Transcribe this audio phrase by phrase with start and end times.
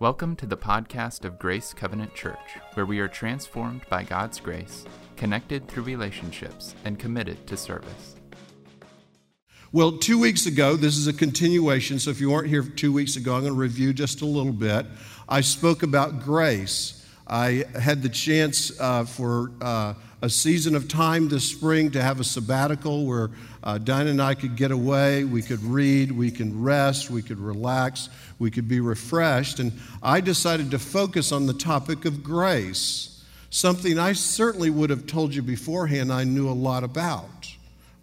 [0.00, 4.84] Welcome to the podcast of Grace Covenant Church, where we are transformed by God's grace,
[5.16, 8.16] connected through relationships, and committed to service.
[9.70, 13.14] Well, two weeks ago, this is a continuation, so if you weren't here two weeks
[13.14, 14.84] ago, I'm going to review just a little bit.
[15.28, 17.03] I spoke about grace.
[17.26, 22.20] I had the chance uh, for uh, a season of time this spring to have
[22.20, 23.30] a sabbatical where
[23.62, 27.38] uh, Dinah and I could get away, we could read, we can rest, we could
[27.38, 29.58] relax, we could be refreshed.
[29.58, 35.06] And I decided to focus on the topic of grace, something I certainly would have
[35.06, 37.50] told you beforehand I knew a lot about.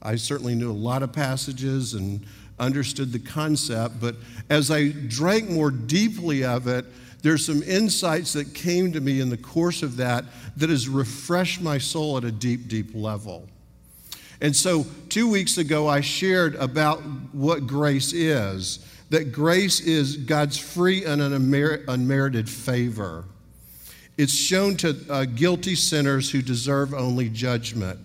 [0.01, 2.25] I certainly knew a lot of passages and
[2.59, 4.15] understood the concept, but
[4.49, 6.85] as I drank more deeply of it,
[7.21, 10.25] there's some insights that came to me in the course of that
[10.57, 13.47] that has refreshed my soul at a deep, deep level.
[14.41, 16.99] And so, two weeks ago, I shared about
[17.31, 23.25] what grace is that grace is God's free and unmerited favor.
[24.17, 27.99] It's shown to uh, guilty sinners who deserve only judgment.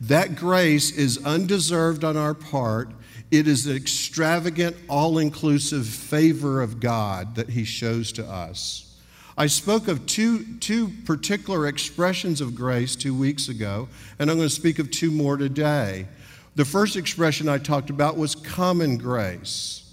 [0.00, 2.90] That grace is undeserved on our part.
[3.32, 8.94] It is an extravagant, all inclusive favor of God that He shows to us.
[9.38, 13.88] I spoke of two, two particular expressions of grace two weeks ago,
[14.18, 16.08] and I'm going to speak of two more today.
[16.56, 19.90] The first expression I talked about was common grace.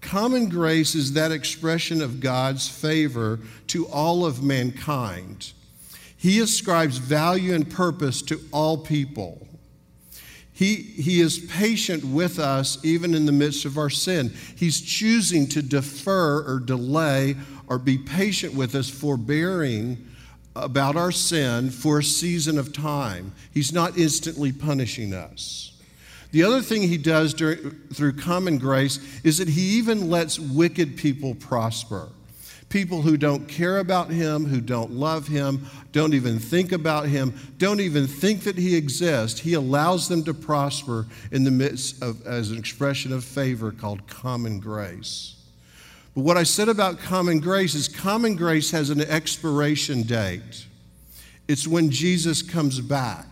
[0.00, 5.52] Common grace is that expression of God's favor to all of mankind.
[6.16, 9.46] He ascribes value and purpose to all people.
[10.60, 14.30] He, he is patient with us even in the midst of our sin.
[14.56, 20.06] He's choosing to defer or delay or be patient with us, forbearing
[20.54, 23.32] about our sin for a season of time.
[23.54, 25.80] He's not instantly punishing us.
[26.30, 30.98] The other thing he does during, through common grace is that he even lets wicked
[30.98, 32.10] people prosper
[32.70, 37.34] people who don't care about him, who don't love him, don't even think about him,
[37.58, 39.40] don't even think that he exists.
[39.40, 44.06] He allows them to prosper in the midst of as an expression of favor called
[44.06, 45.34] common grace.
[46.14, 50.66] But what I said about common grace is common grace has an expiration date.
[51.48, 53.26] It's when Jesus comes back.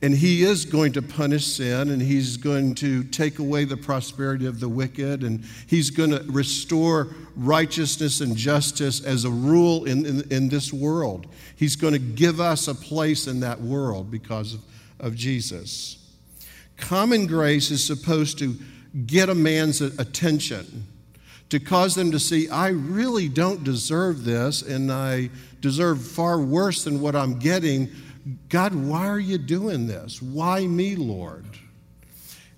[0.00, 4.46] And he is going to punish sin and he's going to take away the prosperity
[4.46, 10.06] of the wicked and he's going to restore righteousness and justice as a rule in,
[10.06, 11.26] in, in this world.
[11.56, 14.60] He's going to give us a place in that world because of,
[15.00, 15.98] of Jesus.
[16.76, 18.56] Common grace is supposed to
[19.06, 20.86] get a man's attention,
[21.48, 25.30] to cause them to see, I really don't deserve this and I
[25.60, 27.90] deserve far worse than what I'm getting
[28.48, 30.20] God, why are you doing this?
[30.20, 31.46] Why me, Lord?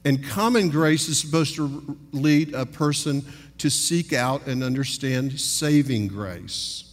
[0.05, 3.25] And common grace is supposed to lead a person
[3.59, 6.85] to seek out and understand saving grace.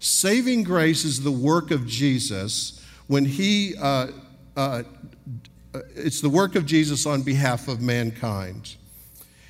[0.00, 4.08] Saving grace is the work of Jesus when he, uh,
[4.56, 4.82] uh,
[5.94, 8.76] it's the work of Jesus on behalf of mankind.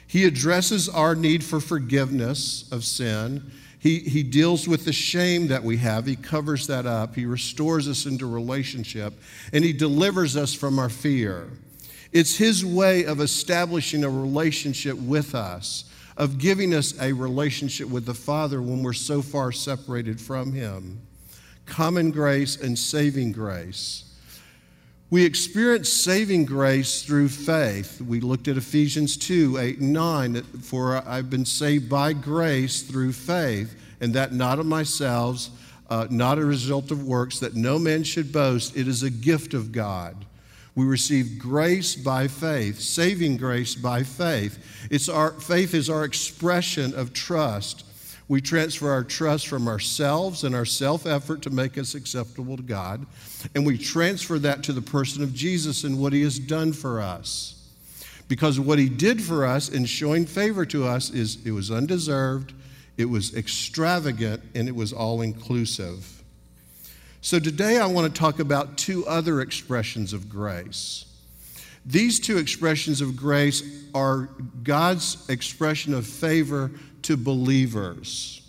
[0.07, 3.51] He addresses our need for forgiveness of sin
[3.85, 6.07] he, he deals with the shame that we have.
[6.07, 7.15] He covers that up.
[7.15, 9.13] He restores us into relationship,
[9.53, 11.51] and He delivers us from our fear.
[12.11, 15.85] It's His way of establishing a relationship with us,
[16.17, 20.99] of giving us a relationship with the Father when we're so far separated from Him.
[21.67, 24.14] Common grace and saving grace.
[25.15, 28.01] We experience saving grace through faith.
[28.01, 30.43] We looked at Ephesians 2 8 and 9.
[30.43, 35.51] For I've been saved by grace through faith, and that not of myself,
[35.89, 38.77] uh, not a result of works, that no man should boast.
[38.77, 40.17] It is a gift of God.
[40.75, 44.59] We receive grace by faith, saving grace by faith.
[44.91, 47.85] It's our, faith is our expression of trust
[48.29, 52.63] we transfer our trust from ourselves and our self effort to make us acceptable to
[52.63, 53.07] God,
[53.55, 57.01] and we transfer that to the person of Jesus and what he has done for
[57.01, 57.51] us.
[58.27, 62.55] Because what he did for us in showing favor to us is it was undeserved,
[62.97, 66.23] it was extravagant, and it was all inclusive.
[67.21, 71.05] So today I want to talk about two other expressions of grace.
[71.87, 73.63] These two expressions of grace
[73.95, 74.31] are
[74.63, 76.71] God's expression of favor
[77.05, 78.43] to believers,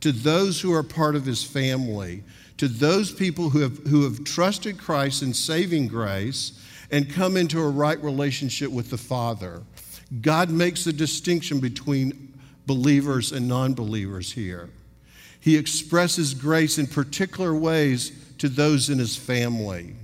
[0.00, 2.22] to those who are part of his family,
[2.56, 7.60] to those people who have, who have trusted Christ in saving grace and come into
[7.60, 9.62] a right relationship with the Father.
[10.20, 12.34] God makes a distinction between
[12.66, 14.68] believers and non believers here.
[15.40, 19.94] He expresses grace in particular ways to those in his family.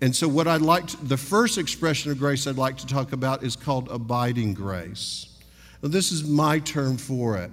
[0.00, 3.12] And so, what I'd like to, the first expression of grace I'd like to talk
[3.12, 5.37] about is called abiding grace.
[5.80, 7.50] This is my term for it.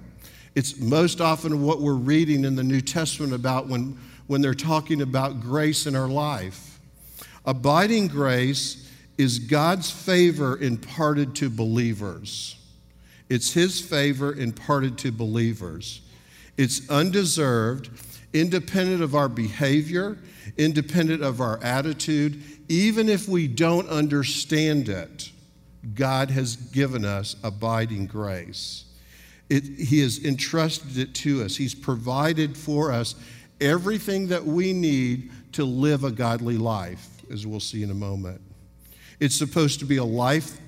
[0.54, 5.02] It's most often what we're reading in the New Testament about when, when they're talking
[5.02, 6.80] about grace in our life.
[7.44, 12.56] Abiding grace is God's favor imparted to believers.
[13.28, 16.00] It's His favor imparted to believers.
[16.56, 17.90] It's undeserved,
[18.32, 20.18] independent of our behavior,
[20.56, 25.30] independent of our attitude, even if we don't understand it.
[25.94, 28.84] God has given us abiding grace.
[29.48, 31.56] It, he has entrusted it to us.
[31.56, 33.14] He's provided for us
[33.60, 38.40] everything that we need to live a godly life, as we'll see in a moment.
[39.20, 40.58] It's supposed to be a life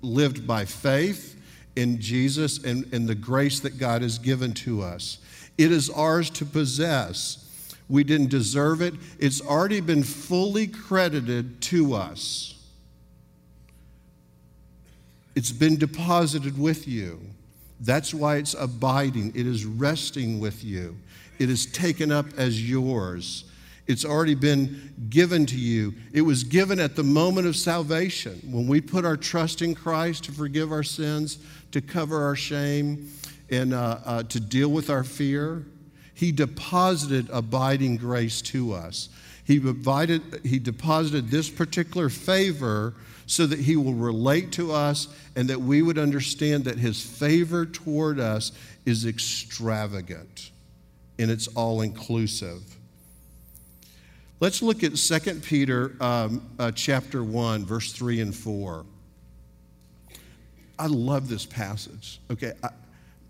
[0.00, 1.40] lived by faith
[1.76, 5.18] in Jesus and, and the grace that God has given to us.
[5.58, 7.44] It is ours to possess.
[7.88, 12.54] We didn't deserve it, it's already been fully credited to us.
[15.38, 17.20] It's been deposited with you.
[17.78, 19.34] That's why it's abiding.
[19.36, 20.96] It is resting with you.
[21.38, 23.44] It is taken up as yours.
[23.86, 25.94] It's already been given to you.
[26.12, 28.40] It was given at the moment of salvation.
[28.50, 31.38] When we put our trust in Christ to forgive our sins,
[31.70, 33.08] to cover our shame,
[33.48, 35.64] and uh, uh, to deal with our fear,
[36.14, 39.08] He deposited abiding grace to us.
[39.44, 42.94] He, provided, he deposited this particular favor
[43.28, 47.64] so that He will relate to us and that we would understand that His favor
[47.64, 48.50] toward us
[48.84, 50.50] is extravagant
[51.18, 52.62] and it's all inclusive.
[54.40, 58.86] Let's look at 2 Peter um, uh, chapter 1, verse 3 and 4.
[60.78, 62.20] I love this passage.
[62.30, 62.70] Okay, I,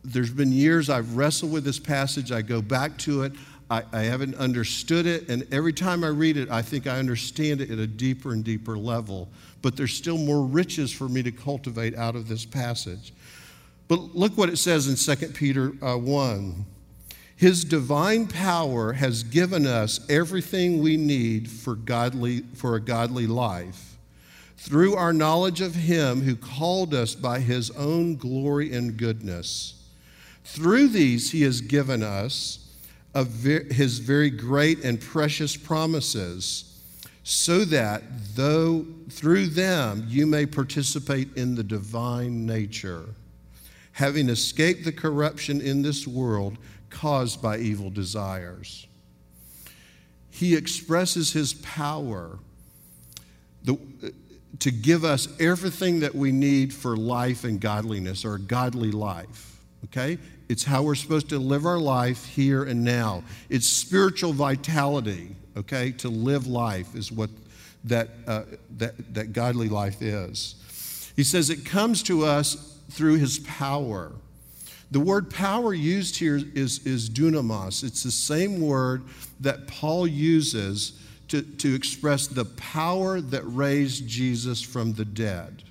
[0.04, 2.30] there's been years I've wrestled with this passage.
[2.30, 3.32] I go back to it.
[3.70, 7.60] I, I, haven't understood it, and every time I read it, I think I understand
[7.60, 9.28] it at a deeper and deeper level.
[9.62, 13.12] But there's still more riches for me to cultivate out of this passage.
[13.88, 16.64] But look what it says in 2 Peter uh, 1.
[17.36, 23.88] His divine power has given us everything we need for, godly, for a godly life
[24.58, 29.74] through our knowledge of Him who called us by His own glory and goodness.
[30.44, 32.58] Through these, He has given us
[33.14, 36.67] ver- His very great and precious promises,
[37.28, 38.02] so that
[38.34, 43.04] though through them you may participate in the divine nature,
[43.92, 46.56] having escaped the corruption in this world
[46.88, 48.86] caused by evil desires.
[50.30, 52.38] He expresses his power
[53.62, 53.76] the,
[54.60, 59.60] to give us everything that we need for life and godliness or a godly life.
[59.84, 60.16] Okay?
[60.48, 63.22] It's how we're supposed to live our life here and now.
[63.50, 65.92] It's spiritual vitality, okay?
[65.92, 67.30] To live life is what
[67.84, 68.42] that, uh,
[68.78, 71.12] that, that godly life is.
[71.16, 74.12] He says it comes to us through his power.
[74.90, 77.84] The word power used here is, is dunamis.
[77.84, 79.02] It's the same word
[79.40, 85.62] that Paul uses to, to express the power that raised Jesus from the dead.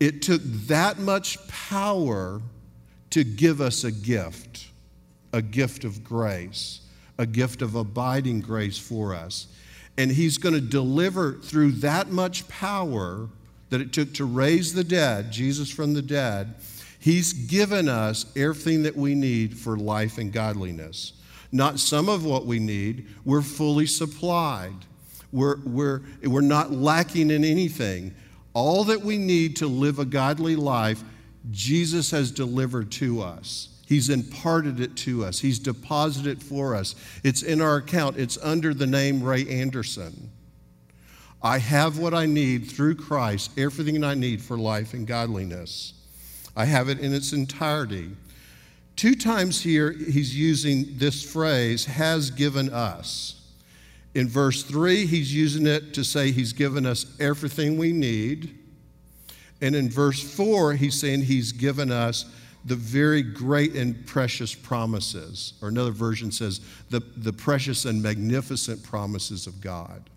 [0.00, 2.42] It took that much power
[3.10, 4.66] to give us a gift,
[5.32, 6.80] a gift of grace,
[7.18, 9.46] a gift of abiding grace for us.
[9.98, 13.28] And he's going to deliver through that much power
[13.70, 16.54] that it took to raise the dead, Jesus from the dead
[17.02, 21.14] He's given us everything that we need for life and godliness.
[21.50, 24.76] Not some of what we need, we're fully supplied.
[25.32, 28.14] We're, we're, we're not lacking in anything.
[28.54, 31.02] All that we need to live a godly life,
[31.50, 33.71] Jesus has delivered to us.
[33.92, 35.38] He's imparted it to us.
[35.38, 36.94] He's deposited it for us.
[37.22, 38.16] It's in our account.
[38.16, 40.30] It's under the name Ray Anderson.
[41.42, 45.92] I have what I need through Christ, everything I need for life and godliness.
[46.56, 48.12] I have it in its entirety.
[48.96, 53.42] Two times here, he's using this phrase, has given us.
[54.14, 58.58] In verse 3, he's using it to say he's given us everything we need.
[59.60, 62.24] And in verse 4, he's saying he's given us
[62.64, 65.54] the very great and precious promises.
[65.62, 70.08] Or another version says, the, the precious and magnificent promises of God.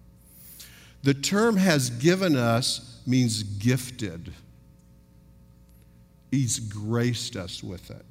[1.03, 4.33] The term has given us means gifted.
[6.31, 8.05] He's graced us with it.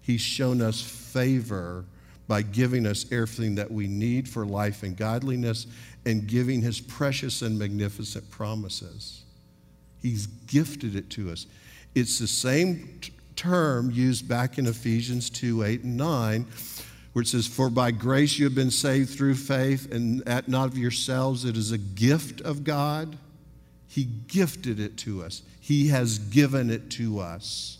[0.00, 1.84] He's shown us favor
[2.28, 5.66] by giving us everything that we need for life and godliness
[6.04, 9.22] and giving his precious and magnificent promises.
[10.00, 11.46] He's gifted it to us.
[11.94, 13.00] It's the same
[13.36, 16.46] term used back in Ephesians 2 8 and 9,
[17.12, 20.78] where it says, For by grace you have been saved through faith, and not of
[20.78, 23.16] yourselves, it is a gift of God.
[23.86, 25.42] He gifted it to us.
[25.60, 27.78] He has given it to us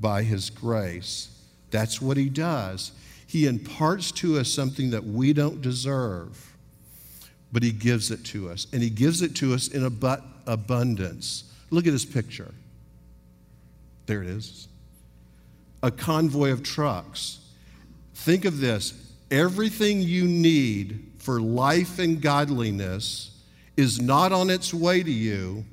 [0.00, 1.28] by His grace.
[1.70, 2.92] That's what He does.
[3.26, 6.56] He imparts to us something that we don't deserve,
[7.52, 8.66] but He gives it to us.
[8.72, 11.44] And He gives it to us in abundance.
[11.70, 12.52] Look at this picture.
[14.06, 14.68] There it is.
[15.82, 17.38] A convoy of trucks.
[18.14, 18.94] Think of this
[19.30, 23.30] everything you need for life and godliness
[23.76, 25.64] is not on its way to you,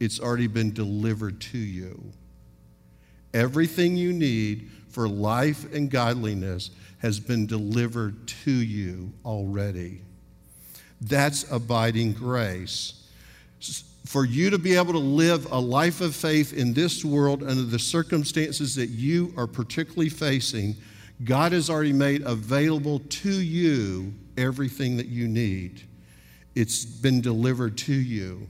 [0.00, 2.12] it's already been delivered to you.
[3.32, 10.02] Everything you need for life and godliness has been delivered to you already.
[11.00, 12.94] That's abiding grace.
[14.04, 17.62] For you to be able to live a life of faith in this world under
[17.62, 20.74] the circumstances that you are particularly facing,
[21.24, 25.82] God has already made available to you everything that you need.
[26.54, 28.48] It's been delivered to you.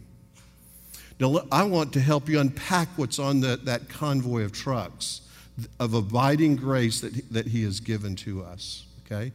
[1.20, 5.20] Now, I want to help you unpack what's on the, that convoy of trucks
[5.78, 8.86] of abiding grace that, that He has given to us.
[9.06, 9.32] Okay?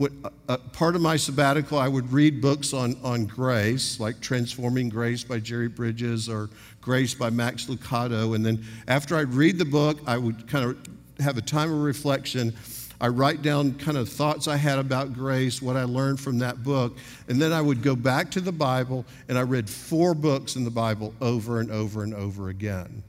[0.00, 4.18] What, uh, uh, part of my sabbatical, I would read books on, on grace, like
[4.22, 6.48] Transforming Grace by Jerry Bridges or
[6.80, 8.34] Grace by Max Lucado.
[8.34, 10.78] And then after I'd read the book, I would kind of
[11.22, 12.56] have a time of reflection.
[12.98, 16.64] I write down kind of thoughts I had about grace, what I learned from that
[16.64, 16.96] book,
[17.28, 20.64] and then I would go back to the Bible and I read four books in
[20.64, 23.02] the Bible over and over and over again.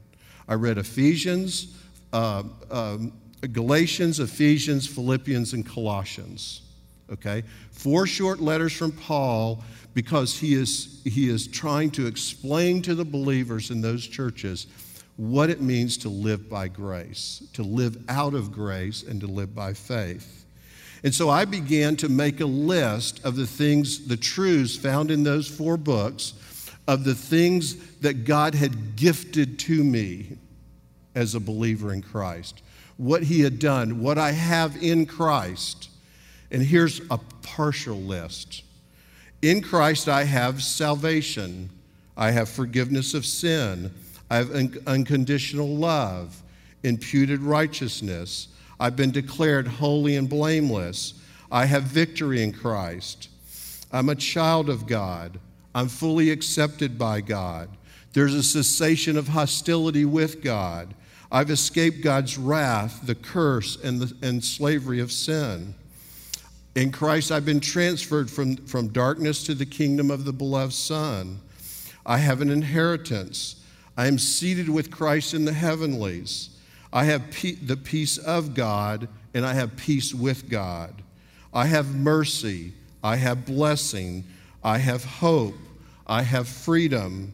[0.46, 1.74] I read Ephesians,
[2.12, 3.14] uh, um,
[3.50, 6.60] Galatians, Ephesians, Philippians, and Colossians.
[7.10, 7.42] Okay?
[7.70, 9.62] Four short letters from Paul
[9.94, 14.66] because he is, he is trying to explain to the believers in those churches
[15.16, 19.54] what it means to live by grace, to live out of grace, and to live
[19.54, 20.46] by faith.
[21.04, 25.22] And so I began to make a list of the things, the truths found in
[25.22, 26.34] those four books,
[26.88, 30.38] of the things that God had gifted to me
[31.14, 32.62] as a believer in Christ,
[32.96, 35.90] what He had done, what I have in Christ.
[36.52, 38.62] And here's a partial list
[39.40, 41.70] In Christ, I have salvation,
[42.16, 43.90] I have forgiveness of sin,
[44.30, 46.40] I have un- unconditional love,
[46.84, 51.14] imputed righteousness, I've been declared holy and blameless,
[51.50, 53.28] I have victory in Christ.
[53.90, 55.38] I'm a child of God.
[55.74, 57.68] I'm fully accepted by God.
[58.14, 60.94] There's a cessation of hostility with God.
[61.30, 65.74] I've escaped God's wrath, the curse, and, the, and slavery of sin.
[66.74, 71.40] In Christ, I've been transferred from, from darkness to the kingdom of the beloved Son.
[72.06, 73.62] I have an inheritance.
[73.96, 76.48] I am seated with Christ in the heavenlies.
[76.92, 81.02] I have pe- the peace of God, and I have peace with God.
[81.52, 82.72] I have mercy.
[83.04, 84.24] I have blessing.
[84.64, 85.54] I have hope.
[86.06, 87.32] I have freedom.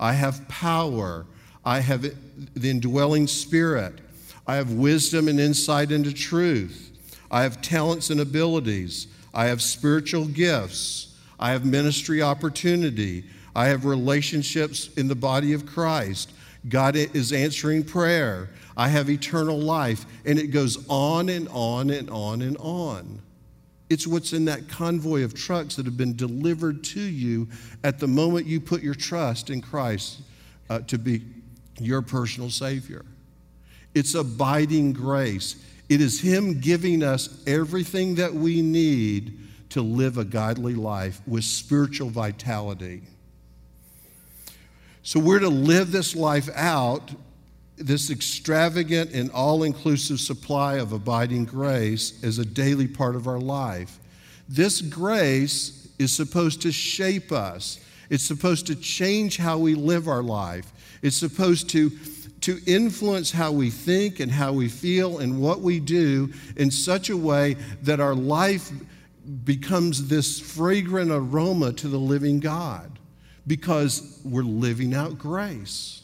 [0.00, 1.26] I have power.
[1.64, 2.02] I have
[2.54, 3.98] the indwelling spirit.
[4.46, 6.87] I have wisdom and insight into truth.
[7.30, 9.06] I have talents and abilities.
[9.34, 11.16] I have spiritual gifts.
[11.38, 13.24] I have ministry opportunity.
[13.54, 16.32] I have relationships in the body of Christ.
[16.68, 18.50] God is answering prayer.
[18.76, 20.06] I have eternal life.
[20.24, 23.20] And it goes on and on and on and on.
[23.90, 27.48] It's what's in that convoy of trucks that have been delivered to you
[27.82, 30.20] at the moment you put your trust in Christ
[30.68, 31.22] uh, to be
[31.80, 33.04] your personal Savior.
[33.94, 35.56] It's abiding grace.
[35.88, 39.38] It is Him giving us everything that we need
[39.70, 43.02] to live a godly life with spiritual vitality.
[45.02, 47.10] So we're to live this life out,
[47.76, 53.40] this extravagant and all inclusive supply of abiding grace as a daily part of our
[53.40, 53.98] life.
[54.48, 57.80] This grace is supposed to shape us,
[58.10, 60.72] it's supposed to change how we live our life.
[61.02, 61.90] It's supposed to,
[62.42, 67.10] to influence how we think and how we feel and what we do in such
[67.10, 68.70] a way that our life
[69.44, 72.98] becomes this fragrant aroma to the living God
[73.46, 76.02] because we're living out grace.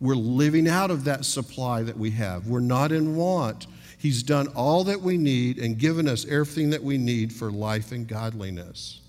[0.00, 2.46] We're living out of that supply that we have.
[2.46, 3.66] We're not in want.
[3.98, 7.92] He's done all that we need and given us everything that we need for life
[7.92, 9.00] and godliness.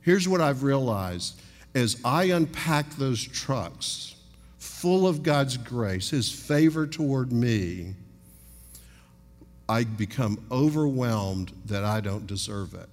[0.00, 1.40] Here's what I've realized
[1.74, 4.13] as I unpack those trucks
[4.84, 7.94] full of God's grace, His favor toward me,
[9.66, 12.90] I become overwhelmed that I don't deserve it.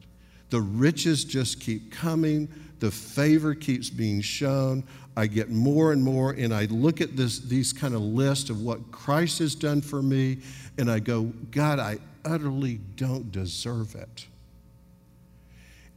[0.52, 2.48] The riches just keep coming,
[2.80, 4.86] the favor keeps being shown.
[5.18, 8.62] I get more and more, and I look at this, these kind of list of
[8.62, 10.38] what Christ has done for me,
[10.78, 14.28] and I go, God, I utterly don't deserve it.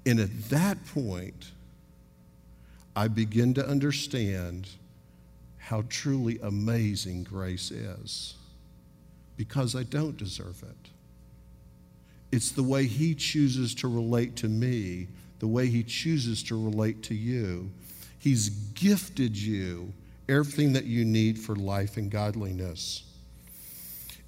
[0.05, 1.53] And at that point,
[2.97, 4.67] I begin to understand
[5.65, 8.35] how truly amazing grace is
[9.39, 10.91] because I don't deserve it.
[12.31, 17.03] It's the way He chooses to relate to me, the way He chooses to relate
[17.05, 17.71] to you.
[18.19, 19.95] He's gifted you
[20.29, 23.05] everything that you need for life and godliness.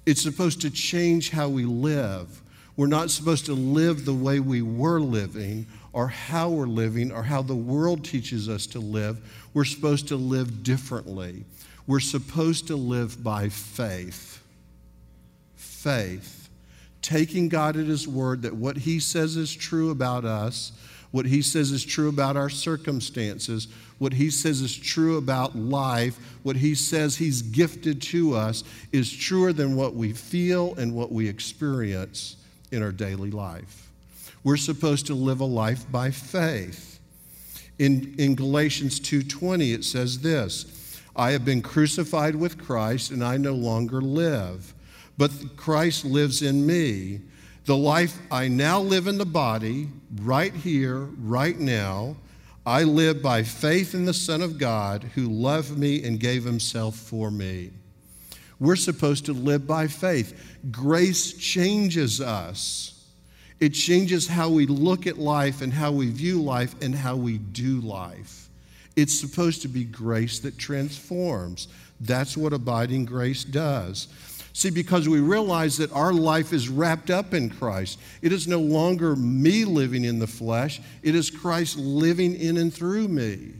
[0.07, 2.41] It's supposed to change how we live.
[2.75, 5.67] We're not supposed to live the way we were living
[5.97, 9.17] or how we're living or how the world teaches us to live.
[9.55, 11.43] We're supposed to live differently.
[11.87, 14.43] We're supposed to live by faith.
[15.55, 16.49] Faith.
[17.01, 20.71] Taking God at His word that what He says is true about us,
[21.09, 26.19] what He says is true about our circumstances, what He says is true about life,
[26.43, 31.11] what He says He's gifted to us is truer than what we feel and what
[31.11, 32.35] we experience
[32.71, 33.86] in our daily life.
[34.47, 37.01] We're supposed to live a life by faith.
[37.79, 43.35] In, in Galatians 2:20 it says this, I have been crucified with Christ and I
[43.35, 44.73] no longer live,
[45.17, 47.19] but Christ lives in me.
[47.65, 49.89] The life I now live in the body,
[50.21, 52.15] right here, right now,
[52.65, 56.95] I live by faith in the Son of God who loved me and gave himself
[56.95, 57.71] for me.
[58.61, 60.57] We're supposed to live by faith.
[60.71, 62.96] Grace changes us.
[63.59, 67.39] It changes how we look at life and how we view life and how we
[67.39, 68.49] do life.
[68.95, 71.67] It's supposed to be grace that transforms.
[71.99, 74.07] That's what abiding grace does.
[74.53, 77.99] See, because we realize that our life is wrapped up in Christ.
[78.23, 82.73] It is no longer me living in the flesh, it is Christ living in and
[82.73, 83.53] through me.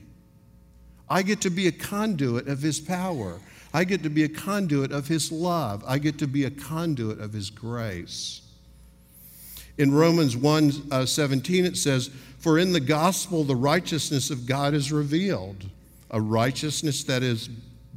[1.10, 3.40] I get to be a conduit of His power.
[3.74, 5.84] I get to be a conduit of His love.
[5.88, 8.42] I get to be a conduit of His grace.
[9.78, 14.74] In Romans 1 uh, 17, it says, For in the gospel the righteousness of God
[14.74, 15.70] is revealed,
[16.10, 17.48] a righteousness that is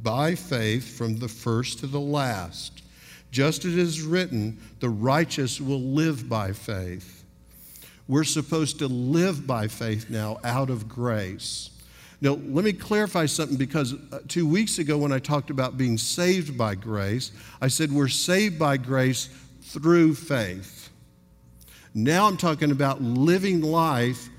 [0.03, 2.83] by faith from the first to the last.
[3.31, 7.23] Just as it is written, the righteous will live by faith.
[8.07, 11.69] We're supposed to live by faith now out of grace.
[12.19, 15.97] Now, let me clarify something because uh, two weeks ago, when I talked about being
[15.97, 19.29] saved by grace, I said we're saved by grace
[19.63, 20.80] through faith.
[21.93, 24.29] Now I'm talking about living life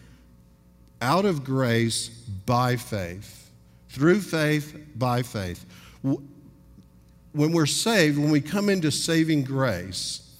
[1.03, 3.51] out of grace by faith,
[3.91, 5.67] through faith, by faith.
[6.03, 10.35] When we're saved, when we come into saving grace,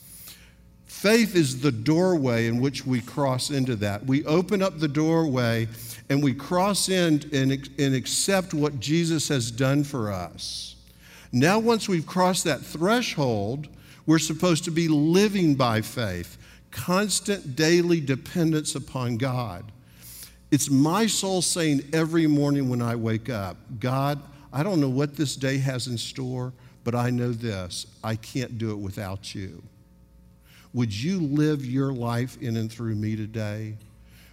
[0.87, 4.07] faith is the doorway in which we cross into that.
[4.07, 5.69] We open up the doorway
[6.09, 10.77] and we cross in and, and accept what Jesus has done for us.
[11.31, 13.69] Now, once we've crossed that threshold,
[14.07, 16.39] we're supposed to be living by faith
[16.73, 19.71] constant daily dependence upon God.
[20.51, 24.21] It's my soul saying every morning when I wake up, God,
[24.53, 26.53] I don't know what this day has in store,
[26.85, 29.63] but I know this I can't do it without you.
[30.75, 33.77] Would you live your life in and through me today?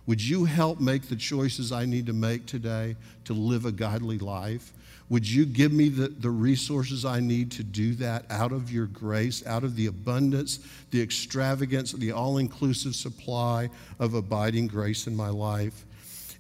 [0.08, 4.17] Would you help make the choices I need to make today to live a godly
[4.17, 4.73] life?
[5.10, 8.86] Would you give me the, the resources I need to do that out of your
[8.86, 10.60] grace, out of the abundance,
[10.91, 13.69] the extravagance, the all inclusive supply
[14.00, 15.86] of abiding grace in my life?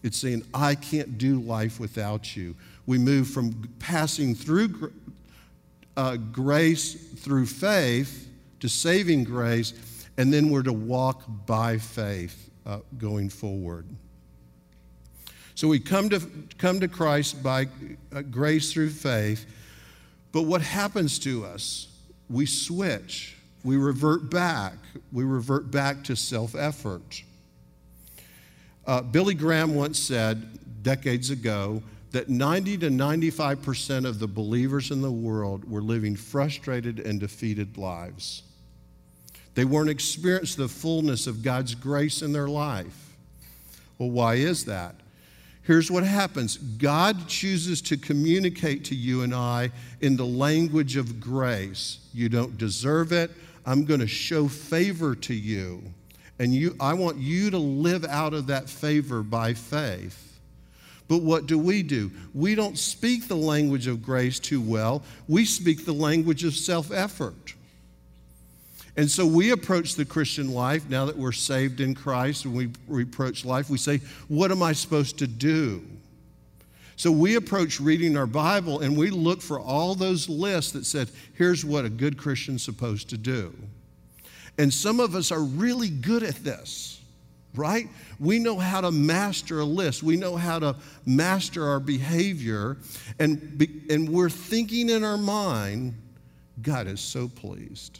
[0.03, 2.55] It's saying, I can't do life without you.
[2.85, 4.93] We move from passing through
[5.97, 8.29] uh, grace through faith
[8.61, 9.73] to saving grace,
[10.17, 13.85] and then we're to walk by faith uh, going forward.
[15.59, 16.21] So we come to,
[16.57, 17.67] come to Christ by
[18.15, 19.45] uh, grace through faith,
[20.31, 21.89] but what happens to us?
[22.29, 24.75] We switch, we revert back,
[25.11, 27.23] we revert back to self effort.
[28.87, 35.01] Uh, Billy Graham once said decades ago that 90 to 95% of the believers in
[35.01, 38.43] the world were living frustrated and defeated lives.
[39.55, 43.17] They weren't experiencing the fullness of God's grace in their life.
[43.97, 44.95] Well, why is that?
[45.69, 49.69] Here's what happens God chooses to communicate to you and I
[50.01, 51.99] in the language of grace.
[52.11, 53.29] You don't deserve it.
[53.67, 55.83] I'm going to show favor to you.
[56.39, 60.39] And you, I want you to live out of that favor by faith.
[61.07, 62.09] But what do we do?
[62.33, 65.03] We don't speak the language of grace too well.
[65.27, 67.53] We speak the language of self effort.
[68.97, 72.69] And so we approach the Christian life now that we're saved in Christ and we,
[72.87, 75.83] we approach life, we say, What am I supposed to do?
[76.95, 81.09] So we approach reading our Bible and we look for all those lists that said,
[81.35, 83.55] Here's what a good Christian's supposed to do.
[84.57, 86.99] And some of us are really good at this.
[87.55, 87.87] right?
[88.19, 90.03] We know how to master a list.
[90.03, 90.75] We know how to
[91.05, 92.77] master our behavior.
[93.17, 95.93] And, and we're thinking in our mind,
[96.61, 97.99] God is so pleased.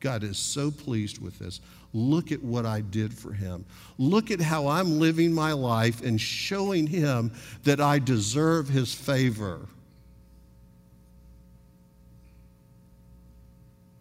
[0.00, 1.60] God is so pleased with this.
[1.92, 3.64] Look at what I did for him.
[3.98, 7.32] Look at how I'm living my life and showing him
[7.64, 9.60] that I deserve his favor.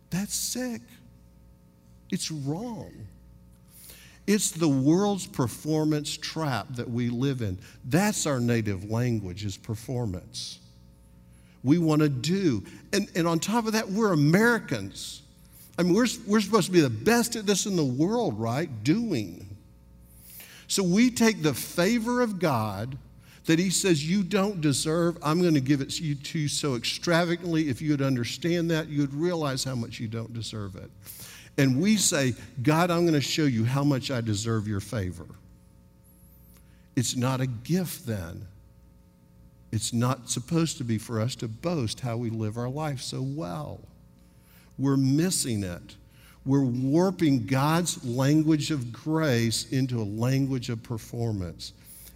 [0.09, 0.81] That's sick.
[2.11, 2.91] It's wrong.
[4.25, 7.57] It's the world's performance trap that we live in.
[7.85, 10.59] That's our native language, is performance.
[11.63, 12.63] We want to do.
[12.93, 15.23] And, and on top of that, we're Americans.
[15.79, 18.69] I mean, we're, we're supposed to be the best at this in the world, right?
[18.83, 19.55] Doing.
[20.67, 22.97] So we take the favor of God
[23.45, 25.17] that He says you don't deserve.
[25.23, 27.69] I'm going to give it to you to so extravagantly.
[27.69, 30.91] If you would understand that, you would realize how much you don't deserve it.
[31.57, 35.27] And we say, God, I'm going to show you how much I deserve your favor.
[36.97, 38.45] It's not a gift then.
[39.71, 43.21] It's not supposed to be for us to boast how we live our life so
[43.21, 43.79] well.
[44.79, 45.97] We're missing it.
[46.45, 51.73] We're warping God's language of grace into a language of performance.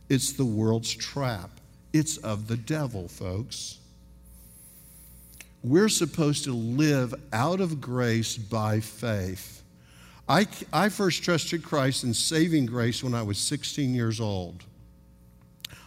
[0.09, 1.49] It's the world's trap.
[1.91, 3.79] It's of the devil, folks.
[5.63, 9.61] We're supposed to live out of grace by faith.
[10.27, 14.63] I, I first trusted Christ in saving grace when I was 16 years old.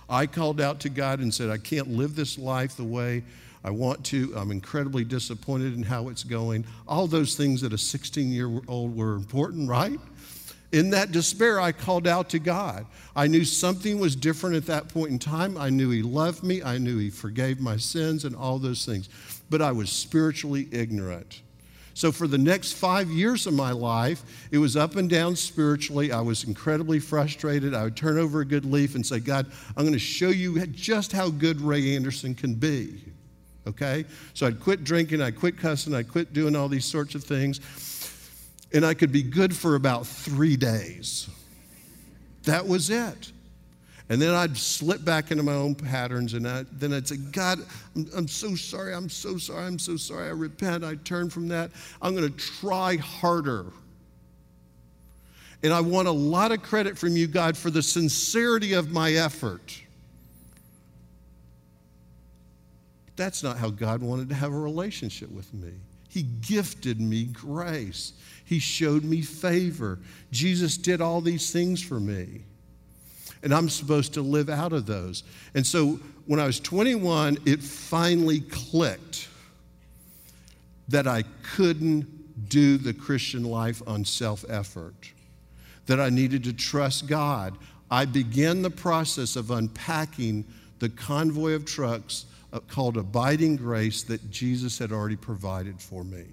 [0.08, 3.24] I called out to God and said, I can't live this life the way
[3.66, 4.32] I want to.
[4.36, 6.64] I'm incredibly disappointed in how it's going.
[6.86, 9.98] All those things that a 16 year old were important, right?
[10.70, 12.86] In that despair, I called out to God.
[13.16, 15.58] I knew something was different at that point in time.
[15.58, 16.62] I knew He loved me.
[16.62, 19.08] I knew He forgave my sins and all those things.
[19.50, 21.40] But I was spiritually ignorant.
[21.94, 26.12] So, for the next five years of my life, it was up and down spiritually.
[26.12, 27.74] I was incredibly frustrated.
[27.74, 30.64] I would turn over a good leaf and say, God, I'm going to show you
[30.66, 33.02] just how good Ray Anderson can be.
[33.66, 34.04] Okay?
[34.34, 37.60] So, I'd quit drinking, I'd quit cussing, I'd quit doing all these sorts of things.
[38.72, 41.28] And I could be good for about three days.
[42.44, 43.32] That was it.
[44.08, 47.58] And then I'd slip back into my own patterns, and I, then I'd say, God,
[47.96, 50.28] I'm, I'm, so sorry, I'm so sorry, I'm so sorry.
[50.28, 51.72] I repent, I turn from that.
[52.00, 53.66] I'm going to try harder.
[55.64, 59.14] And I want a lot of credit from you, God, for the sincerity of my
[59.14, 59.80] effort.
[63.16, 65.72] That's not how God wanted to have a relationship with me.
[66.08, 68.12] He gifted me grace,
[68.44, 69.98] He showed me favor.
[70.30, 72.42] Jesus did all these things for me
[73.42, 75.22] and I'm supposed to live out of those.
[75.54, 79.28] And so when I was 21, it finally clicked
[80.88, 81.22] that I
[81.54, 85.12] couldn't do the Christian life on self effort,
[85.86, 87.56] that I needed to trust God.
[87.88, 90.44] I began the process of unpacking
[90.80, 96.24] the convoy of trucks Uh, called Abiding Grace that Jesus had already provided for me.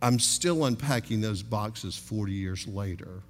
[0.00, 3.22] I'm still unpacking those boxes 40 years later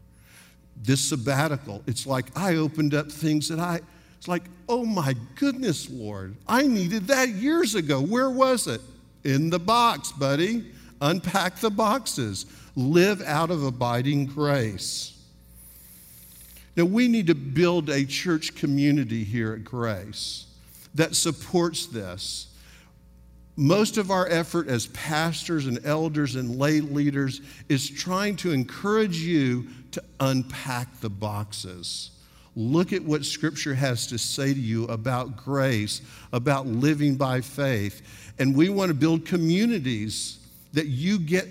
[0.82, 3.80] this sabbatical, it's like I opened up things that I,
[4.16, 8.00] it's like, oh my goodness, Lord, I needed that years ago.
[8.00, 8.80] Where was it?
[9.24, 10.72] In the box, buddy.
[11.00, 12.46] Unpack the boxes.
[12.74, 15.14] Live out of abiding grace.
[16.76, 20.46] Now, we need to build a church community here at Grace
[20.94, 22.46] that supports this.
[23.56, 29.18] Most of our effort as pastors and elders and lay leaders is trying to encourage
[29.18, 32.12] you to unpack the boxes.
[32.54, 38.32] Look at what Scripture has to say to you about grace, about living by faith.
[38.38, 40.38] And we want to build communities
[40.72, 41.48] that you get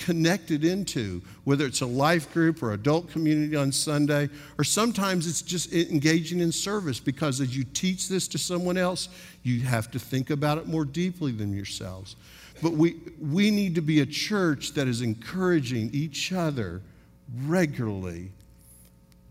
[0.00, 5.42] connected into, whether it's a life group or adult community on Sunday, or sometimes it's
[5.42, 9.08] just engaging in service because as you teach this to someone else,
[9.44, 12.16] you have to think about it more deeply than yourselves.
[12.62, 16.82] But we, we need to be a church that is encouraging each other
[17.44, 18.32] regularly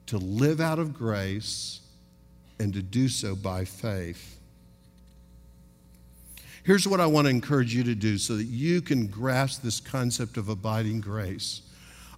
[0.05, 1.81] to live out of grace
[2.59, 4.38] and to do so by faith.
[6.63, 9.79] Here's what I want to encourage you to do so that you can grasp this
[9.79, 11.61] concept of abiding grace.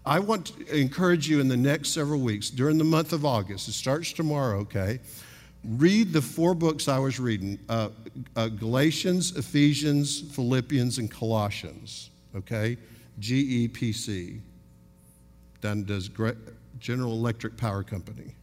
[0.06, 3.68] I want to encourage you in the next several weeks, during the month of August,
[3.68, 5.00] it starts tomorrow, okay?
[5.64, 7.90] Read the four books I was reading uh,
[8.36, 12.78] uh, Galatians, Ephesians, Philippians, and Colossians, okay?
[13.20, 14.42] G E P C
[15.62, 16.10] done does
[16.80, 18.34] General Electric Power Company.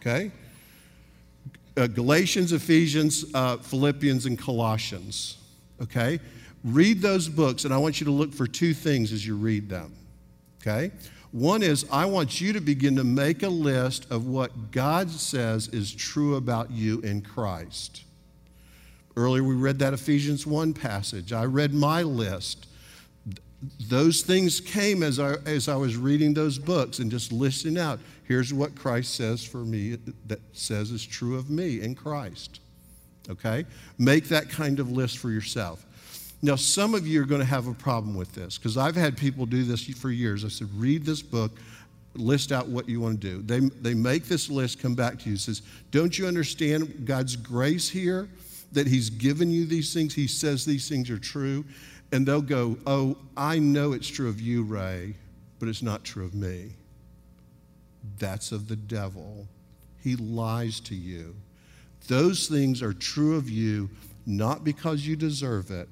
[0.00, 0.30] Okay?
[1.78, 5.36] Uh, Galatians, Ephesians, uh, Philippians, and Colossians.
[5.80, 6.18] Okay?
[6.64, 9.68] Read those books, and I want you to look for two things as you read
[9.68, 9.94] them.
[10.60, 10.90] Okay?
[11.30, 15.68] One is I want you to begin to make a list of what God says
[15.68, 18.04] is true about you in Christ.
[19.14, 21.32] Earlier, we read that Ephesians 1 passage.
[21.32, 22.66] I read my list.
[23.88, 27.98] Those things came as I, as I was reading those books and just listing out
[28.24, 32.60] here's what Christ says for me that says is true of me in Christ.
[33.28, 33.64] Okay?
[33.98, 35.84] Make that kind of list for yourself.
[36.40, 39.16] Now, some of you are going to have a problem with this because I've had
[39.16, 40.44] people do this for years.
[40.44, 41.50] I said, read this book,
[42.14, 43.42] list out what you want to do.
[43.42, 47.88] They, they make this list, come back to you, says, Don't you understand God's grace
[47.88, 48.28] here?
[48.72, 51.64] That He's given you these things, He says these things are true.
[52.12, 55.14] And they'll go, Oh, I know it's true of you, Ray,
[55.58, 56.70] but it's not true of me.
[58.18, 59.46] That's of the devil.
[60.02, 61.36] He lies to you.
[62.06, 63.90] Those things are true of you
[64.28, 65.88] not because you deserve it,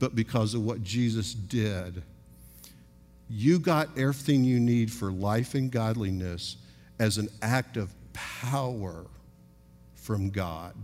[0.00, 2.02] but because of what Jesus did.
[3.30, 6.56] You got everything you need for life and godliness
[6.98, 9.06] as an act of power
[9.94, 10.74] from God,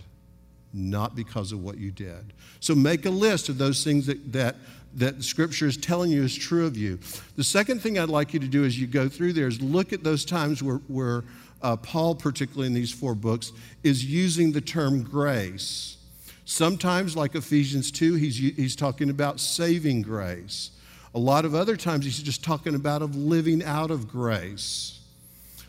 [0.72, 2.33] not because of what you did.
[2.61, 4.56] So make a list of those things that, that,
[4.94, 6.98] that Scripture is telling you is true of you.
[7.37, 9.92] The second thing I'd like you to do as you go through there is look
[9.92, 11.24] at those times where, where
[11.62, 13.52] uh, Paul, particularly in these four books,
[13.83, 15.96] is using the term grace.
[16.44, 20.70] Sometimes, like Ephesians 2, he's, he's talking about saving grace.
[21.14, 25.00] A lot of other times, he's just talking about of living out of grace.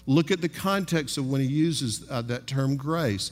[0.07, 3.31] Look at the context of when he uses uh, that term grace.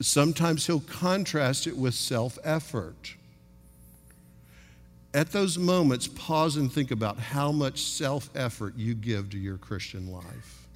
[0.00, 3.14] Sometimes he'll contrast it with self effort.
[5.14, 9.56] At those moments, pause and think about how much self effort you give to your
[9.56, 10.66] Christian life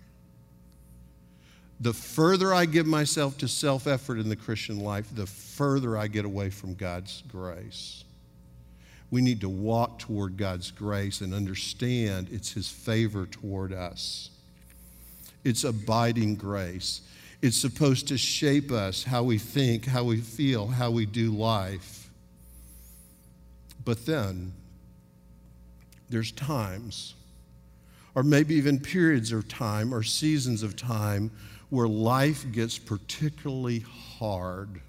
[1.80, 6.06] the further I give myself to self effort in the Christian life, the further I
[6.06, 8.04] get away from God's grace.
[9.10, 14.30] We need to walk toward God's grace and understand it's His favor toward us.
[15.42, 17.00] It's abiding grace.
[17.42, 22.10] It's supposed to shape us how we think, how we feel, how we do life.
[23.84, 24.52] But then,
[26.10, 27.14] there's times,
[28.14, 31.30] or maybe even periods of time or seasons of time
[31.70, 33.84] where life gets particularly
[34.18, 34.80] hard,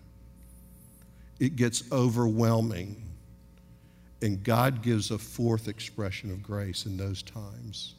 [1.39, 3.01] it gets overwhelming.
[4.23, 7.95] And God gives a fourth expression of grace in those times.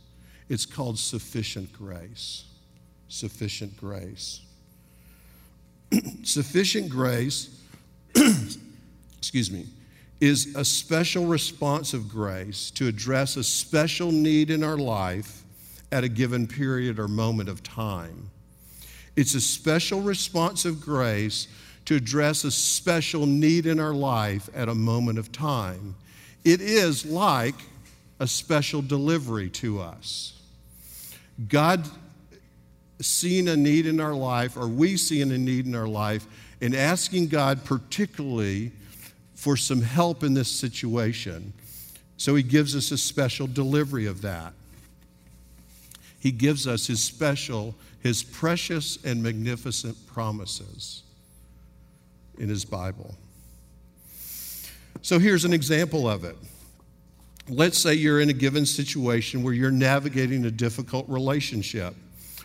[0.49, 2.45] It's called sufficient grace.
[3.12, 4.40] Sufficient grace.
[6.22, 7.61] sufficient grace,
[9.18, 9.66] excuse me,
[10.18, 15.42] is a special response of grace to address a special need in our life
[15.92, 18.31] at a given period or moment of time.
[19.14, 21.48] It's a special response of grace
[21.85, 25.96] to address a special need in our life at a moment of time.
[26.46, 27.57] It is like
[28.20, 30.33] a special delivery to us.
[31.46, 31.87] God
[33.03, 36.27] seeing a need in our life, or we seeing a need in our life,
[36.61, 38.73] and asking God particularly
[39.35, 41.53] for some help in this situation.
[42.17, 44.53] So he gives us a special delivery of that.
[46.21, 51.03] He gives us his special his precious and magnificent promises
[52.38, 53.15] in his Bible.
[55.03, 56.37] So here's an example of it.
[57.49, 61.95] Let's say you're in a given situation where you're navigating a difficult relationship,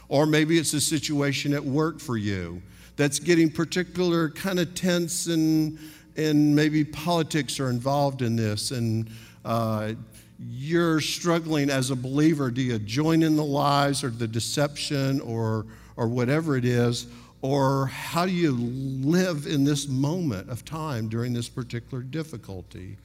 [0.09, 2.61] or maybe it's a situation at work for you
[2.95, 5.77] that's getting particular kind of tense and
[6.15, 9.09] and maybe politics are involved in this and
[9.45, 9.93] uh,
[10.39, 15.65] you're struggling as a believer, do you join in the lies or the deception or,
[15.95, 17.07] or whatever it is?
[17.41, 22.97] Or how do you live in this moment of time during this particular difficulty?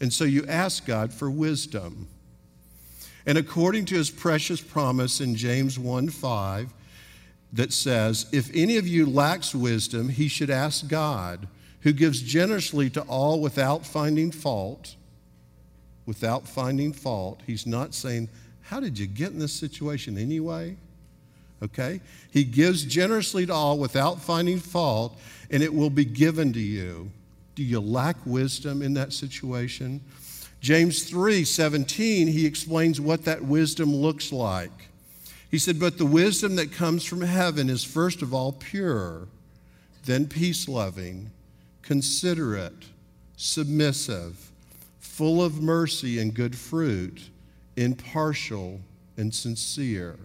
[0.00, 2.08] And so you ask God for wisdom.
[3.26, 6.72] And according to his precious promise in James 1 5,
[7.52, 11.48] that says, If any of you lacks wisdom, he should ask God,
[11.80, 14.96] who gives generously to all without finding fault
[16.10, 17.40] without finding fault.
[17.46, 18.28] He's not saying,
[18.62, 20.76] How did you get in this situation anyway?
[21.62, 22.00] Okay?
[22.32, 25.16] He gives generously to all without finding fault,
[25.52, 27.12] and it will be given to you.
[27.54, 30.00] Do you lack wisdom in that situation?
[30.60, 34.88] James 3 17, he explains what that wisdom looks like.
[35.50, 39.28] He said, But the wisdom that comes from heaven is first of all pure,
[40.04, 41.30] then peace loving,
[41.82, 42.84] considerate,
[43.36, 44.50] submissive
[45.20, 47.28] full of mercy and good fruit,
[47.76, 48.80] impartial
[49.18, 50.16] and sincere.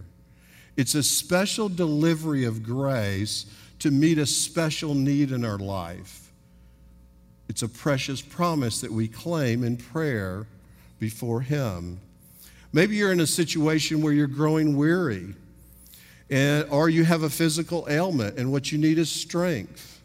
[0.74, 3.44] It's a special delivery of grace
[3.80, 6.25] to meet a special need in our life.
[7.48, 10.46] It's a precious promise that we claim in prayer
[10.98, 12.00] before Him.
[12.72, 15.34] Maybe you're in a situation where you're growing weary,
[16.28, 19.96] and, or you have a physical ailment, and what you need is strength.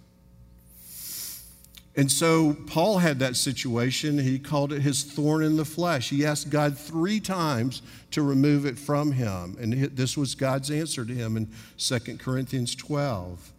[1.96, 4.18] And so Paul had that situation.
[4.18, 6.10] He called it his thorn in the flesh.
[6.10, 9.58] He asked God three times to remove it from him.
[9.60, 13.52] And this was God's answer to him in 2 Corinthians 12.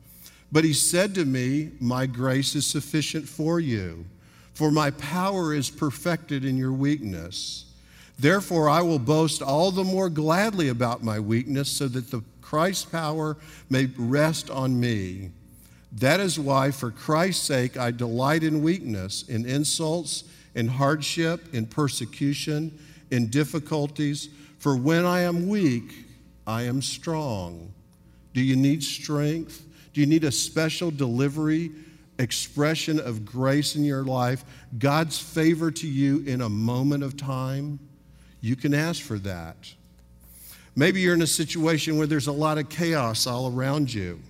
[0.53, 4.05] But he said to me, My grace is sufficient for you,
[4.53, 7.65] for my power is perfected in your weakness.
[8.19, 12.85] Therefore, I will boast all the more gladly about my weakness, so that the Christ's
[12.85, 13.39] power
[13.71, 15.31] may rest on me.
[15.93, 21.67] That is why, for Christ's sake, I delight in weakness, in insults, in hardship, in
[21.67, 22.79] persecution,
[23.11, 24.29] in difficulties.
[24.59, 26.07] For when I am weak,
[26.47, 27.73] I am strong.
[28.35, 29.65] Do you need strength?
[29.93, 31.71] Do you need a special delivery,
[32.19, 34.45] expression of grace in your life?
[34.79, 37.79] God's favor to you in a moment of time?
[38.41, 39.57] You can ask for that.
[40.75, 44.21] Maybe you're in a situation where there's a lot of chaos all around you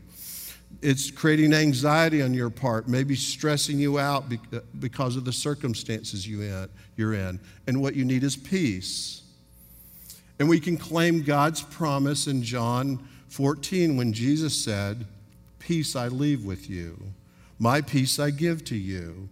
[0.83, 6.27] it's creating anxiety on your part, maybe stressing you out uh, because of the circumstances
[6.27, 7.41] you're in.
[7.67, 9.23] And what you need is peace.
[10.39, 15.07] And we can claim God's promise in John 14 when Jesus said,
[15.65, 17.01] Peace I leave with you,
[17.57, 19.29] my peace I give to you.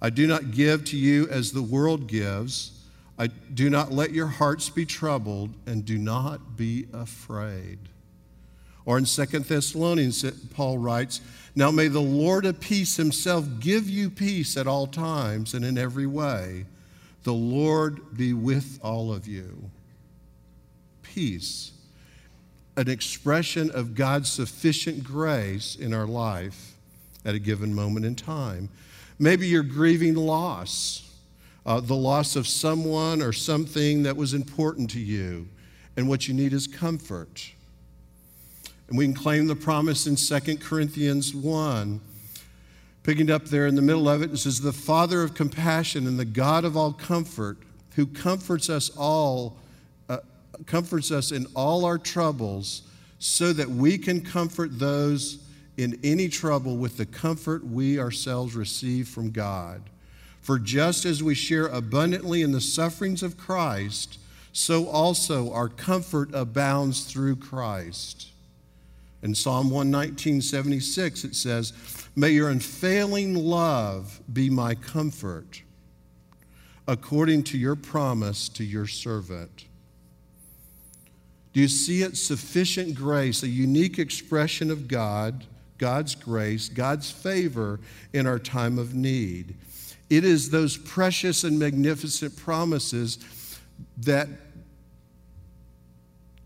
[0.00, 2.84] I do not give to you as the world gives.
[3.18, 7.78] I do not let your hearts be troubled, and do not be afraid.
[8.84, 11.20] Or in Second Thessalonians, Paul writes,
[11.56, 15.76] Now may the Lord of peace himself give you peace at all times and in
[15.76, 16.66] every way.
[17.24, 19.70] The Lord be with all of you.
[21.02, 21.71] Peace,
[22.76, 26.74] an expression of God's sufficient grace in our life
[27.24, 28.68] at a given moment in time.
[29.18, 31.14] Maybe you're grieving loss,
[31.66, 35.48] uh, the loss of someone or something that was important to you,
[35.96, 37.52] and what you need is comfort.
[38.88, 42.00] And we can claim the promise in 2 Corinthians 1.
[43.02, 46.18] Picking up there in the middle of it, it says, The Father of compassion and
[46.18, 47.58] the God of all comfort,
[47.96, 49.56] who comforts us all,
[50.66, 52.82] comforts us in all our troubles,
[53.18, 55.38] so that we can comfort those
[55.76, 59.82] in any trouble with the comfort we ourselves receive from God.
[60.40, 64.18] For just as we share abundantly in the sufferings of Christ,
[64.52, 68.28] so also our comfort abounds through Christ.
[69.22, 71.72] In Psalm 119, 76, it says,
[72.16, 75.62] May your unfailing love be my comfort,
[76.88, 79.66] according to your promise to your servant.
[81.52, 82.16] Do you see it?
[82.16, 85.44] Sufficient grace, a unique expression of God,
[85.78, 87.80] God's grace, God's favor
[88.12, 89.54] in our time of need.
[90.08, 93.18] It is those precious and magnificent promises
[93.98, 94.28] that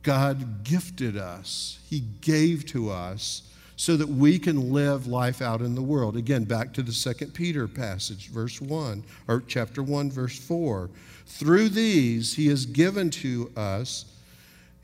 [0.03, 3.43] God gifted us, He gave to us
[3.77, 6.17] so that we can live life out in the world.
[6.17, 10.89] Again, back to the second Peter passage, verse 1, or chapter 1, verse 4.
[11.27, 14.07] Through these, He has given to us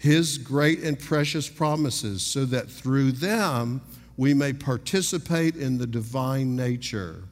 [0.03, 3.81] His great and precious promises, so that through them
[4.17, 7.25] we may participate in the divine nature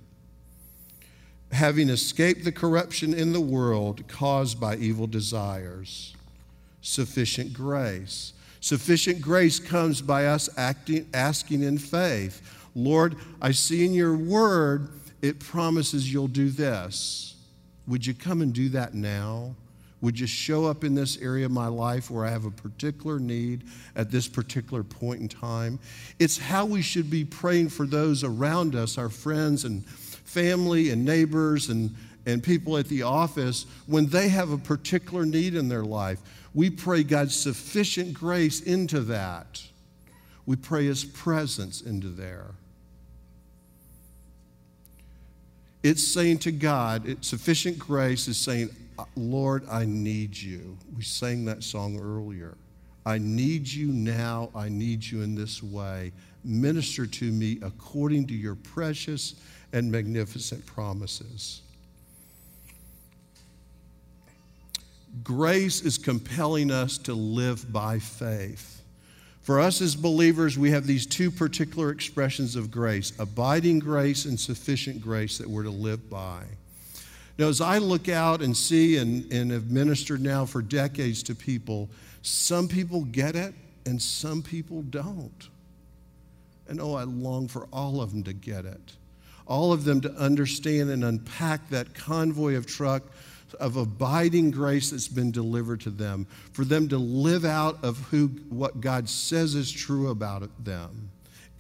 [1.53, 6.15] having escaped the corruption in the world caused by evil desires
[6.83, 8.33] sufficient grace.
[8.61, 12.41] Sufficient grace comes by us acting, asking in faith.
[12.75, 14.89] Lord, I see in your word
[15.21, 17.35] it promises you'll do this.
[17.87, 19.55] Would you come and do that now?
[20.03, 23.19] Would just show up in this area of my life where I have a particular
[23.19, 25.79] need at this particular point in time?
[26.19, 31.05] It's how we should be praying for those around us, our friends and family and
[31.05, 35.85] neighbors and, and people at the office, when they have a particular need in their
[35.85, 36.19] life.
[36.55, 39.63] We pray God's sufficient grace into that.
[40.47, 42.47] We pray His presence into there.
[45.83, 48.71] It's saying to God, it's sufficient grace is saying,
[49.17, 50.77] Lord, I need you.
[50.97, 52.57] We sang that song earlier.
[53.07, 54.51] I need you now.
[54.55, 56.13] I need you in this way.
[56.45, 59.35] Minister to me according to your precious
[59.73, 61.63] and magnificent promises.
[65.23, 68.83] grace is compelling us to live by faith.
[69.43, 74.39] For us as believers, we have these two particular expressions of grace abiding grace and
[74.39, 76.45] sufficient grace that we're to live by.
[77.39, 81.35] Now, as I look out and see and, and have ministered now for decades to
[81.35, 81.89] people,
[82.23, 83.55] some people get it
[83.87, 85.49] and some people don't.
[86.69, 88.93] And oh, I long for all of them to get it.
[89.47, 93.03] All of them to understand and unpack that convoy of truck
[93.59, 98.29] of abiding grace that's been delivered to them, for them to live out of who,
[98.49, 101.11] what God says is true about them,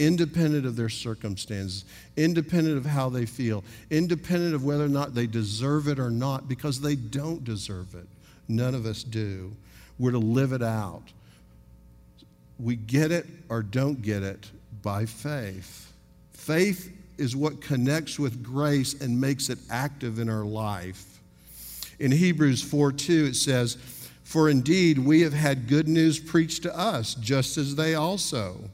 [0.00, 1.84] independent of their circumstances,
[2.16, 6.48] independent of how they feel, independent of whether or not they deserve it or not,
[6.48, 8.06] because they don't deserve it.
[8.48, 9.52] None of us do.
[9.98, 11.02] We're to live it out.
[12.58, 14.50] We get it or don't get it
[14.82, 15.92] by faith.
[16.32, 21.20] Faith is what connects with grace and makes it active in our life.
[21.98, 23.76] In Hebrews 4 2, it says,
[24.24, 28.70] For indeed we have had good news preached to us, just as they also.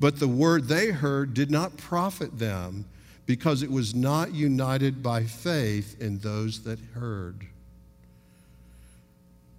[0.00, 2.86] But the word they heard did not profit them,
[3.26, 7.46] because it was not united by faith in those that heard.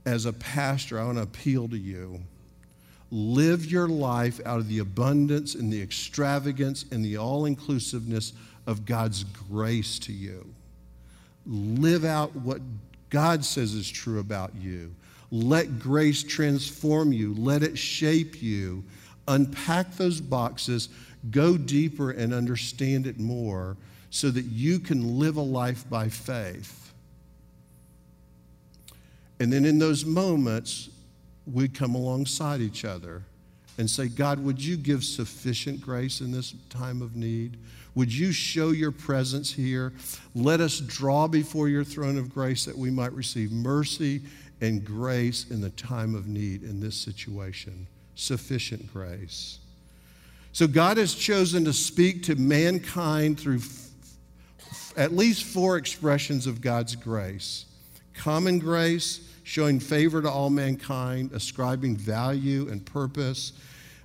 [0.06, 2.20] As a pastor, I want to appeal to you
[3.12, 8.32] live your life out of the abundance and the extravagance and the all inclusiveness
[8.66, 10.48] of God's grace to you.
[11.46, 12.62] Live out what
[13.10, 14.96] God says is true about you.
[15.30, 18.84] Let grace transform you, let it shape you.
[19.28, 20.90] Unpack those boxes,
[21.30, 23.78] go deeper and understand it more
[24.10, 26.94] so that you can live a life by faith.
[29.40, 30.90] And then in those moments,
[31.52, 33.24] we come alongside each other
[33.78, 37.58] and say, God, would you give sufficient grace in this time of need?
[37.96, 39.94] Would you show your presence here?
[40.36, 44.22] Let us draw before your throne of grace that we might receive mercy
[44.62, 47.88] and grace in the time of need in this situation.
[48.16, 49.60] Sufficient grace.
[50.54, 53.90] So, God has chosen to speak to mankind through f-
[54.98, 57.66] at least four expressions of God's grace
[58.22, 63.54] common grace showing favor to all mankind, ascribing value and purpose,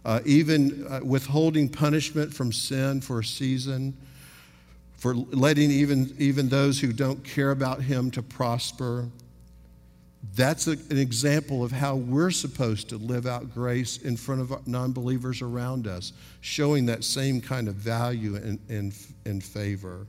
[0.05, 3.95] uh, even uh, withholding punishment from sin for a season,
[4.97, 9.07] for letting even, even those who don't care about him to prosper.
[10.35, 14.67] That's a, an example of how we're supposed to live out grace in front of
[14.67, 20.07] non believers around us, showing that same kind of value and, and, and favor.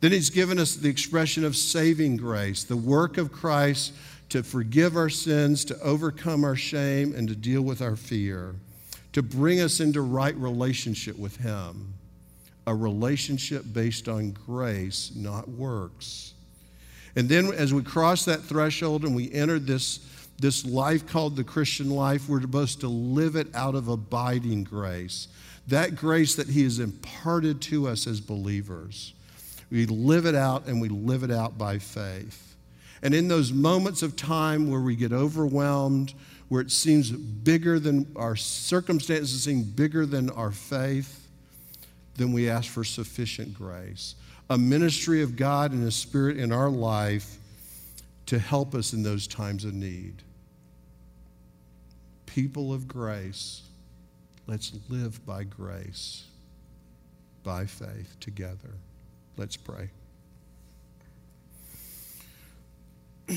[0.00, 3.94] Then he's given us the expression of saving grace, the work of Christ
[4.28, 8.54] to forgive our sins, to overcome our shame, and to deal with our fear,
[9.12, 11.94] to bring us into right relationship with Him,
[12.66, 16.33] a relationship based on grace, not works.
[17.16, 20.00] And then as we cross that threshold and we enter this,
[20.38, 25.28] this life called the Christian life, we're supposed to live it out of abiding grace.
[25.68, 29.14] That grace that He has imparted to us as believers.
[29.70, 32.56] We live it out and we live it out by faith.
[33.02, 36.14] And in those moments of time where we get overwhelmed,
[36.48, 41.28] where it seems bigger than our circumstances seem bigger than our faith,
[42.16, 44.14] then we ask for sufficient grace.
[44.50, 47.38] A ministry of God and His Spirit in our life
[48.26, 50.22] to help us in those times of need.
[52.26, 53.62] People of grace,
[54.46, 56.24] let's live by grace,
[57.42, 58.74] by faith together.
[59.36, 59.90] Let's pray.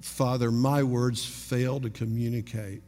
[0.00, 2.82] Father, my words fail to communicate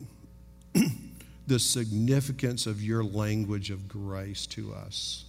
[1.46, 5.24] the significance of your language of grace to us.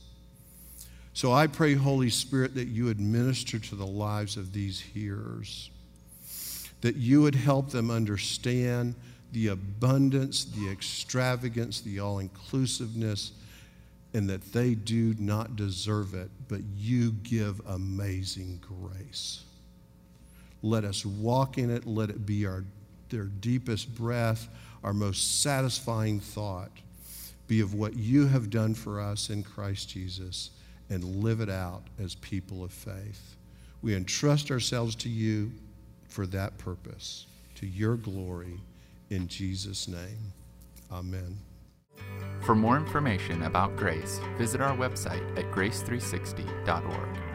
[1.14, 5.70] So I pray, Holy Spirit, that you administer to the lives of these hearers,
[6.82, 8.96] that you would help them understand
[9.32, 13.32] the abundance, the extravagance, the all inclusiveness
[14.14, 19.44] and that they do not deserve it, but you give amazing grace.
[20.64, 21.86] Let us walk in it.
[21.86, 22.64] Let it be our,
[23.10, 24.48] their deepest breath,
[24.84, 26.72] our most satisfying thought.
[27.48, 30.52] Be of what you have done for us in Christ Jesus
[30.90, 33.36] and live it out as people of faith.
[33.82, 35.52] We entrust ourselves to you
[36.08, 37.26] for that purpose,
[37.56, 38.60] to your glory.
[39.10, 40.34] In Jesus' name,
[40.92, 41.38] amen.
[42.42, 47.27] For more information about Grace, visit our website at grace360.org.